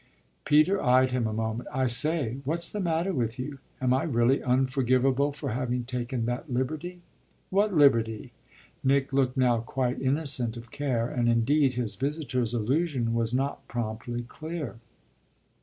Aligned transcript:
'"Peter 0.45 0.81
eyed 0.81 1.11
him 1.11 1.27
a 1.27 1.31
moment. 1.31 1.69
"I 1.71 1.85
say, 1.85 2.39
what's 2.43 2.67
the 2.67 2.79
matter 2.79 3.13
with 3.13 3.37
you? 3.37 3.59
Am 3.79 3.93
I 3.93 4.01
really 4.01 4.41
unforgivable 4.41 5.31
for 5.31 5.49
having 5.51 5.83
taken 5.83 6.25
that 6.25 6.51
liberty?" 6.51 7.01
"What 7.51 7.75
liberty?" 7.75 8.31
Nick 8.83 9.13
looked 9.13 9.37
now 9.37 9.59
quite 9.59 10.01
innocent 10.01 10.57
of 10.57 10.71
care, 10.71 11.07
and 11.07 11.29
indeed 11.29 11.75
his 11.75 11.95
visitor's 11.97 12.51
allusion 12.55 13.13
was 13.13 13.31
not 13.31 13.67
promptly 13.67 14.23
clear. 14.23 14.77